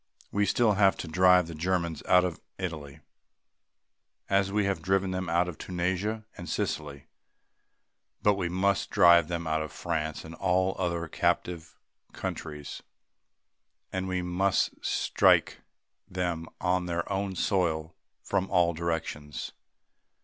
[0.31, 3.01] We still have to drive the Germans out of Italy
[4.31, 7.05] as we have driven them out of Tunisia and Sicily;
[8.23, 11.77] we must drive them out of France and all other captive
[12.13, 12.81] countries;
[13.93, 15.61] and we must strike
[16.09, 17.93] them on their own soil
[18.23, 19.51] from all directions.